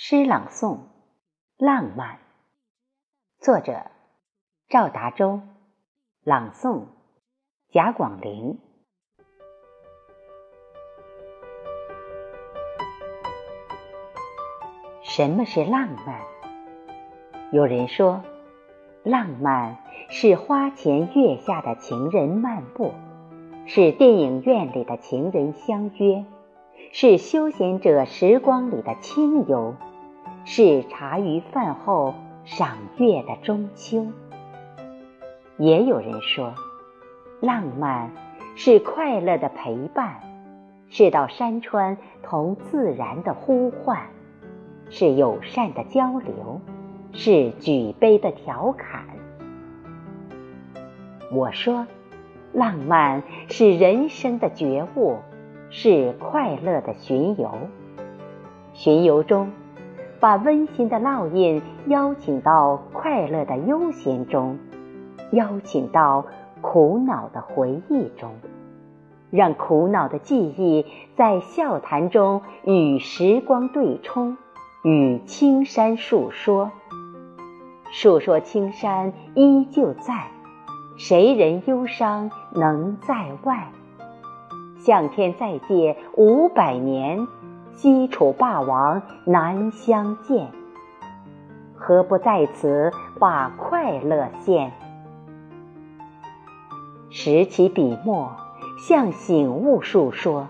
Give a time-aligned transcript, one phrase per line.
[0.00, 0.76] 诗朗诵
[1.56, 2.14] 《浪漫》，
[3.40, 3.86] 作者
[4.68, 5.40] 赵达洲，
[6.22, 6.84] 朗诵
[7.72, 8.60] 贾广林。
[15.02, 16.20] 什么是浪漫？
[17.50, 18.22] 有人说，
[19.02, 19.78] 浪漫
[20.10, 22.92] 是花前月下的情人漫步，
[23.66, 26.24] 是电影院里的情人相约，
[26.92, 29.74] 是休闲者时光里的清游。
[30.44, 34.06] 是茶余饭后赏月的中秋。
[35.58, 36.54] 也有人说，
[37.40, 38.10] 浪漫
[38.54, 40.20] 是快乐的陪伴，
[40.88, 44.06] 是到山川同自然的呼唤，
[44.88, 46.60] 是友善的交流，
[47.12, 49.04] 是举杯的调侃。
[51.32, 51.86] 我说，
[52.52, 55.18] 浪漫是人生的觉悟，
[55.70, 57.52] 是快乐的巡游。
[58.72, 59.50] 巡游中。
[60.20, 64.58] 把温馨的烙印邀请到快乐的悠闲中，
[65.30, 66.26] 邀请到
[66.60, 68.32] 苦恼的回忆中，
[69.30, 74.36] 让苦恼的记忆在笑谈中与时光对冲，
[74.82, 76.72] 与青山诉说。
[77.90, 80.28] 诉说青山依旧在，
[80.96, 83.68] 谁人忧伤能在外？
[84.76, 87.26] 向天再借五百年。
[87.80, 90.48] 西楚霸王难相见，
[91.76, 92.90] 何不在此
[93.20, 94.72] 把快乐献？
[97.08, 98.32] 拾起笔墨，
[98.80, 100.48] 向醒悟述说，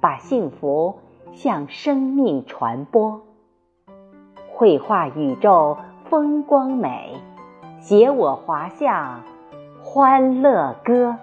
[0.00, 0.98] 把幸福
[1.32, 3.20] 向生命传播。
[4.52, 5.78] 绘画宇宙
[6.10, 7.20] 风光美，
[7.78, 9.20] 写我华夏
[9.80, 11.14] 欢乐歌。